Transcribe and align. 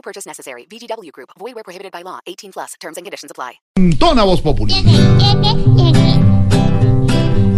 No 0.00 0.02
purchase 0.02 0.26
necessary. 0.26 0.64
VGW 0.64 1.12
Group. 1.12 1.28
Void 1.38 1.54
where 1.54 1.62
prohibited 1.62 1.92
by 1.92 2.02
law. 2.02 2.20
18 2.26 2.52
plus. 2.52 2.72
Terms 2.80 2.96
and 2.96 3.04
conditions 3.04 3.30
apply. 3.30 3.60
Tona 3.98 4.24
Voz 4.24 4.40
Populi. 4.40 4.72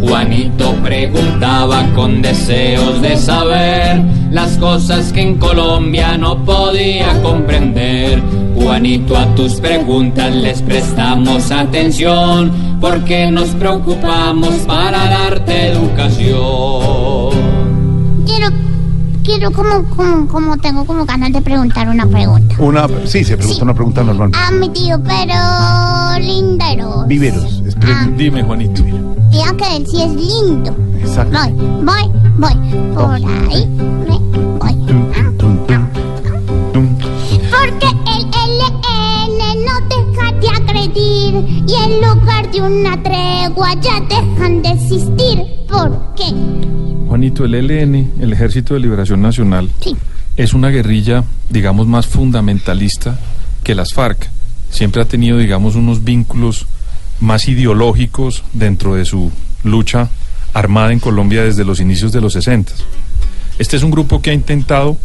Juanito 0.00 0.74
preguntaba 0.82 1.86
con 1.94 2.20
deseos 2.20 3.00
de 3.00 3.16
saber 3.16 4.02
las 4.32 4.58
cosas 4.58 5.12
que 5.12 5.20
en 5.20 5.38
Colombia 5.38 6.18
no 6.18 6.44
podía 6.44 7.22
comprender. 7.22 8.20
Juanito, 8.56 9.16
a 9.16 9.32
tus 9.36 9.60
preguntas 9.60 10.34
les 10.34 10.62
prestamos 10.62 11.52
atención 11.52 12.78
porque 12.80 13.30
nos 13.30 13.50
preocupamos 13.50 14.52
para 14.66 15.08
darte 15.08 15.68
educación. 15.68 17.30
Quiero, 18.26 18.48
quiero 19.24 19.50
como, 19.52 19.84
como, 19.96 20.28
como 20.28 20.56
tengo 20.58 20.84
como 20.84 21.04
ganas 21.04 21.32
de 21.32 21.40
preguntar 21.42 21.88
una 21.88 22.06
pregunta. 22.06 22.54
Una, 22.58 22.86
sí, 23.04 23.24
se 23.24 23.36
pregunta 23.36 23.56
Sí. 23.58 23.62
una 23.62 23.74
pregunta 23.74 24.02
normal. 24.02 24.30
A 24.34 24.50
mi 24.50 24.68
tío, 24.70 25.00
pero 25.02 25.34
lindero. 26.20 27.04
Viveros. 27.06 27.62
es 27.66 27.74
pre- 27.74 27.92
Ah. 27.92 28.08
Dime, 28.16 28.42
Juanito. 28.42 28.82
Diga 29.30 29.56
que 29.56 29.76
él 29.76 29.86
sí 29.86 30.02
es 30.02 30.12
lindo. 30.12 30.74
Exacto. 31.00 31.38
Voy, 31.52 32.10
voy, 32.38 32.54
voy. 32.94 32.94
Por 32.94 33.14
ahí 33.50 33.66
me 33.66 34.18
voy. 34.58 34.74
Porque 37.50 37.86
el 38.06 38.24
LN 38.30 39.64
no 39.64 39.74
deja 39.88 40.32
de 40.40 40.48
agredir 40.48 41.64
y 41.66 41.74
en 41.74 42.00
lugar 42.00 42.50
de 42.50 42.60
una 42.62 43.02
tregua 43.02 43.74
ya 43.80 44.00
dejan 44.08 44.62
de 44.62 44.70
existir. 44.70 45.44
¿Por 45.68 45.98
qué? 46.16 46.24
Juanito, 47.12 47.44
el 47.44 47.54
ELN, 47.54 48.10
el 48.22 48.32
Ejército 48.32 48.72
de 48.72 48.80
Liberación 48.80 49.20
Nacional, 49.20 49.68
Sí. 49.80 49.94
es 50.38 50.54
una 50.54 50.70
guerrilla, 50.70 51.24
digamos, 51.50 51.86
más 51.86 52.06
fundamentalista 52.06 53.18
que 53.62 53.74
las 53.74 53.92
FARC. 53.92 54.30
Siempre 54.70 55.02
ha 55.02 55.04
tenido, 55.04 55.36
digamos, 55.36 55.74
unos 55.74 56.04
vínculos 56.04 56.64
más 57.20 57.48
ideológicos 57.48 58.44
dentro 58.54 58.94
de 58.94 59.04
su 59.04 59.30
lucha 59.62 60.08
armada 60.54 60.90
en 60.90 61.00
Colombia 61.00 61.42
desde 61.44 61.66
los 61.66 61.80
inicios 61.80 62.12
de 62.12 62.22
los 62.22 62.32
60. 62.32 62.72
Este 63.58 63.76
es 63.76 63.82
un 63.82 63.90
grupo 63.90 64.22
que 64.22 64.30
ha 64.30 64.34
intentado, 64.34 64.96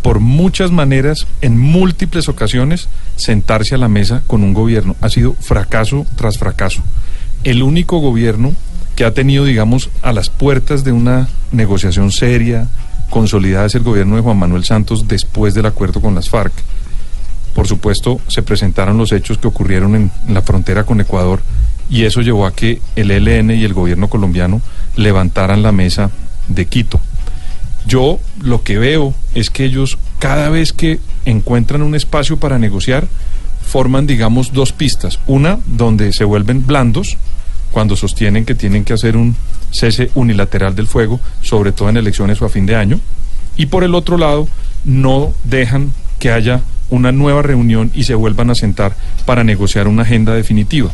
por 0.00 0.20
muchas 0.20 0.70
maneras, 0.70 1.26
en 1.42 1.58
múltiples 1.58 2.30
ocasiones, 2.30 2.88
sentarse 3.16 3.74
a 3.74 3.78
la 3.78 3.88
mesa 3.88 4.22
con 4.26 4.42
un 4.42 4.54
gobierno. 4.54 4.96
Ha 5.02 5.10
sido 5.10 5.34
fracaso 5.34 6.06
tras 6.16 6.38
fracaso. 6.38 6.82
El 7.44 7.62
único 7.62 7.98
gobierno 7.98 8.54
que 9.02 9.06
ha 9.06 9.14
tenido, 9.14 9.44
digamos, 9.44 9.90
a 10.00 10.12
las 10.12 10.30
puertas 10.30 10.84
de 10.84 10.92
una 10.92 11.28
negociación 11.50 12.12
seria, 12.12 12.68
consolidada, 13.10 13.66
es 13.66 13.74
el 13.74 13.82
gobierno 13.82 14.14
de 14.14 14.22
Juan 14.22 14.38
Manuel 14.38 14.62
Santos 14.62 15.08
después 15.08 15.54
del 15.54 15.66
acuerdo 15.66 16.00
con 16.00 16.14
las 16.14 16.30
FARC. 16.30 16.52
Por 17.52 17.66
supuesto, 17.66 18.20
se 18.28 18.44
presentaron 18.44 18.98
los 18.98 19.10
hechos 19.10 19.38
que 19.38 19.48
ocurrieron 19.48 19.96
en, 19.96 20.12
la 20.28 20.42
frontera 20.42 20.84
con 20.84 21.00
Ecuador 21.00 21.42
y 21.90 22.04
eso 22.04 22.20
llevó 22.20 22.46
a 22.46 22.54
que 22.54 22.80
el 22.94 23.10
ELN 23.10 23.50
y 23.50 23.64
el 23.64 23.74
gobierno 23.74 24.06
colombiano 24.06 24.62
levantaran 24.94 25.64
la 25.64 25.72
mesa 25.72 26.12
de 26.46 26.66
Quito. 26.66 27.00
Yo 27.88 28.20
lo 28.40 28.62
que 28.62 28.78
veo 28.78 29.14
es 29.34 29.50
que 29.50 29.64
ellos 29.64 29.98
cada 30.20 30.48
vez 30.48 30.72
que 30.72 31.00
encuentran 31.24 31.82
un 31.82 31.96
espacio 31.96 32.36
para 32.36 32.60
negociar, 32.60 33.08
forman, 33.66 34.06
digamos, 34.06 34.52
dos 34.52 34.70
pistas. 34.70 35.18
Una 35.26 35.58
donde 35.66 36.12
se 36.12 36.22
vuelven 36.22 36.64
blandos 36.64 37.18
cuando 37.72 37.96
sostienen 37.96 38.44
que 38.44 38.54
tienen 38.54 38.84
que 38.84 38.92
hacer 38.92 39.16
un 39.16 39.34
cese 39.70 40.10
unilateral 40.14 40.74
del 40.74 40.86
fuego, 40.86 41.18
sobre 41.40 41.72
todo 41.72 41.88
en 41.88 41.96
elecciones 41.96 42.40
o 42.40 42.46
a 42.46 42.50
fin 42.50 42.66
de 42.66 42.76
año. 42.76 43.00
Y 43.56 43.66
por 43.66 43.82
el 43.82 43.94
otro 43.94 44.18
lado, 44.18 44.46
no 44.84 45.32
dejan 45.44 45.92
que 46.18 46.30
haya 46.30 46.62
una 46.90 47.10
nueva 47.10 47.42
reunión 47.42 47.90
y 47.94 48.04
se 48.04 48.14
vuelvan 48.14 48.50
a 48.50 48.54
sentar 48.54 48.94
para 49.24 49.44
negociar 49.44 49.88
una 49.88 50.02
agenda 50.02 50.34
definitiva. 50.34 50.90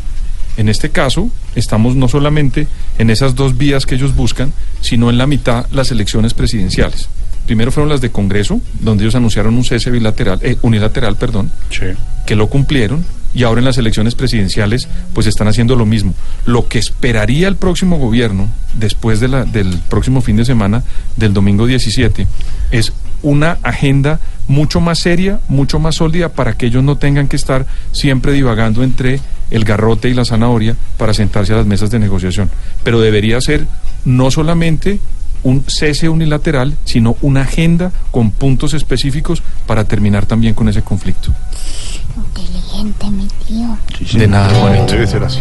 En 0.57 0.69
este 0.69 0.91
caso, 0.91 1.31
estamos 1.55 1.97
no 1.97 2.09
solamente 2.09 2.67
en 2.99 3.11
esas 3.11 3.35
dos 3.35 3.57
vías 3.57 3.87
que 3.87 3.95
ellos 3.95 4.17
buscan, 4.17 4.53
sino 4.81 5.11
en 5.11 5.19
la 5.19 5.27
mitad 5.27 5.67
las 5.71 5.91
elecciones 5.91 6.35
presidenciales. 6.35 7.09
Primero 7.47 7.73
fueron 7.73 7.89
las 7.89 8.01
de 8.01 8.11
Congreso, 8.11 8.61
donde 8.81 9.05
ellos 9.05 9.15
anunciaron 9.15 9.55
un 9.55 9.65
cese 9.65 9.91
bilateral, 9.91 10.39
eh, 10.43 10.57
unilateral, 10.63 11.17
perdón, 11.17 11.51
que 12.27 12.37
lo 12.37 12.49
cumplieron, 12.49 13.05
y 13.39 13.45
ahora 13.45 13.61
en 13.61 13.67
las 13.67 13.79
elecciones 13.79 14.17
presidenciales, 14.17 14.89
pues 15.13 15.29
están 15.29 15.47
haciendo 15.47 15.77
lo 15.77 15.87
mismo. 15.87 16.13
Lo 16.45 16.67
que 16.67 16.81
esperaría 16.81 17.47
el 17.47 17.55
próximo 17.55 17.97
gobierno, 17.97 18.49
después 18.75 19.21
del 19.21 19.81
próximo 19.89 20.23
fin 20.23 20.35
de 20.35 20.45
semana, 20.45 20.83
del 21.15 21.35
domingo 21.35 21.65
17, 21.65 22.27
es 22.73 22.93
una 23.23 23.59
agenda 23.63 24.19
mucho 24.49 24.81
más 24.81 24.99
seria, 24.99 25.39
mucho 25.47 25.79
más 25.79 25.95
sólida, 25.95 26.31
para 26.31 26.55
que 26.55 26.67
ellos 26.67 26.83
no 26.83 26.97
tengan 26.97 27.29
que 27.29 27.37
estar 27.37 27.65
siempre 27.93 28.33
divagando 28.33 28.83
entre 28.83 29.21
el 29.53 29.63
garrote 29.63 30.09
y 30.09 30.15
la 30.15 30.25
zanahoria 30.25 30.75
para 30.97 31.15
sentarse 31.15 31.53
a 31.53 31.59
las 31.59 31.67
mesas 31.67 31.93
de 31.93 32.01
negociación. 32.01 32.51
Pero 32.83 33.01
debería 33.01 33.41
ser 33.41 33.69
no 34.05 34.33
solamente 34.33 34.99
un 35.45 35.65
cese 35.69 36.09
unilateral, 36.09 36.77
sino 36.85 37.17
una 37.21 37.43
agenda 37.43 37.93
con 38.11 38.33
puntos 38.33 38.75
específicos 38.75 39.43
para 39.67 39.85
terminar 39.85 40.27
también 40.27 40.55
con 40.55 40.69
ese 40.69 40.83
conflicto. 40.83 41.33
Inteligente, 42.17 42.98
De 44.01 44.29
nada, 44.29 44.49
Juanito. 44.61 44.93
Debe 44.93 45.07
ser 45.07 45.25
así. 45.25 45.41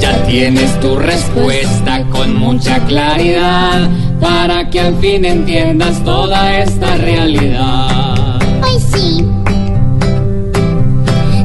Ya 0.00 0.22
tienes 0.24 0.78
tu 0.80 0.96
respuesta 0.96 2.02
con 2.10 2.36
mucha 2.36 2.78
claridad 2.86 3.88
para 4.20 4.68
que 4.70 4.80
al 4.80 4.96
fin 4.98 5.24
entiendas 5.24 6.02
toda 6.04 6.58
esta 6.58 6.96
realidad. 6.96 8.40
Pues 8.60 8.82
sí. 8.92 9.24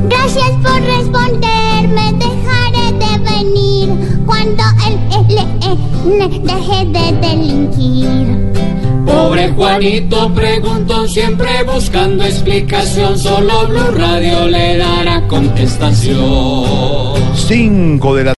Gracias 0.09 0.51
por 0.63 0.81
responderme. 0.81 2.13
Dejaré 2.13 2.91
de 2.97 3.17
venir 3.19 4.19
cuando 4.25 4.63
el 4.87 5.04
deje 6.43 6.85
de 6.85 7.11
delinquir. 7.21 8.55
Pobre 9.05 9.49
Juanito 9.49 10.33
preguntó 10.33 11.07
siempre 11.07 11.63
buscando 11.63 12.23
explicación, 12.23 13.17
solo 13.17 13.67
Blue 13.67 13.91
Radio 13.95 14.47
le 14.47 14.77
dará 14.77 15.27
contestación. 15.27 16.15
Cinco 17.35 18.15
de 18.15 18.23
la 18.23 18.33